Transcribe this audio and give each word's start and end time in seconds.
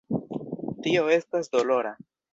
Tio 0.87 1.05
estas 1.19 1.51
dolora. 1.57 1.97